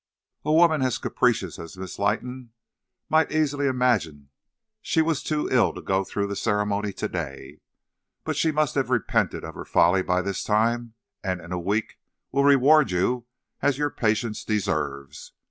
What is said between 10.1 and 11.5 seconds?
this time, and